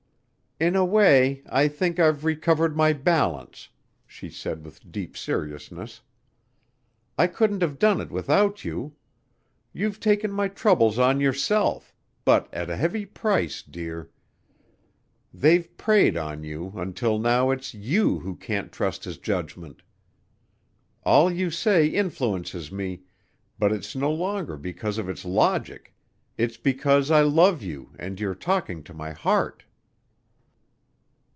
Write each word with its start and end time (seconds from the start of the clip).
"In 0.63 0.75
a 0.75 0.85
way, 0.85 1.41
I 1.49 1.67
think 1.67 1.99
I've 1.99 2.23
recovered 2.23 2.77
my 2.77 2.93
balance," 2.93 3.69
she 4.05 4.29
said 4.29 4.63
with 4.63 4.91
deep 4.91 5.17
seriousness. 5.17 6.01
"I 7.17 7.25
couldn't 7.25 7.63
have 7.63 7.79
done 7.79 7.99
it 7.99 8.11
without 8.11 8.63
you. 8.63 8.93
You've 9.73 9.99
taken 9.99 10.31
my 10.31 10.47
troubles 10.47 10.99
on 10.99 11.19
yourself, 11.19 11.91
but 12.25 12.47
at 12.53 12.69
a 12.69 12.75
heavy 12.77 13.07
price, 13.07 13.63
dear. 13.63 14.11
They've 15.33 15.67
preyed 15.77 16.15
on 16.15 16.43
you 16.43 16.73
until 16.75 17.17
now 17.17 17.49
it's 17.49 17.73
you 17.73 18.19
who 18.19 18.35
can't 18.35 18.71
trust 18.71 19.03
his 19.03 19.17
judgment. 19.17 19.81
All 21.01 21.31
you 21.31 21.49
say 21.49 21.87
influences 21.87 22.71
me, 22.71 23.01
but 23.57 23.71
it's 23.71 23.95
no 23.95 24.13
longer 24.13 24.57
because 24.57 24.99
of 24.99 25.09
its 25.09 25.25
logic, 25.25 25.95
it's 26.37 26.57
because 26.57 27.09
I 27.09 27.21
love 27.21 27.63
you 27.63 27.95
and 27.97 28.19
you're 28.19 28.35
talking 28.35 28.83
to 28.83 28.93
my 28.93 29.09
heart." 29.11 29.63